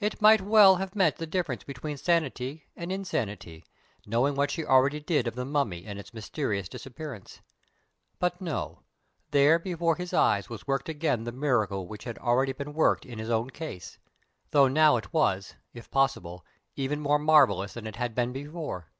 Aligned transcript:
It 0.00 0.22
might 0.22 0.40
well 0.40 0.76
have 0.76 0.96
meant 0.96 1.16
the 1.16 1.26
difference 1.26 1.64
between 1.64 1.98
sanity 1.98 2.64
and 2.74 2.90
insanity, 2.90 3.66
knowing 4.06 4.36
what 4.36 4.50
she 4.50 4.64
already 4.64 5.00
did 5.00 5.26
of 5.26 5.34
the 5.34 5.44
Mummy 5.44 5.84
and 5.84 5.98
its 5.98 6.14
mysterious 6.14 6.66
disappearance. 6.66 7.42
But 8.18 8.40
no: 8.40 8.84
there 9.32 9.58
before 9.58 9.96
his 9.96 10.14
eyes 10.14 10.48
was 10.48 10.66
worked 10.66 10.88
again 10.88 11.24
the 11.24 11.30
miracle 11.32 11.86
which 11.86 12.04
had 12.04 12.16
already 12.20 12.52
been 12.54 12.72
worked 12.72 13.04
in 13.04 13.18
his 13.18 13.28
own 13.28 13.50
case, 13.50 13.98
though 14.50 14.66
now 14.66 14.96
it 14.96 15.12
was, 15.12 15.56
if 15.74 15.90
possible, 15.90 16.46
even 16.74 16.98
more 16.98 17.18
marvellous 17.18 17.74
than 17.74 17.86
it 17.86 17.96
had 17.96 18.14
been 18.14 18.32
before. 18.32 18.90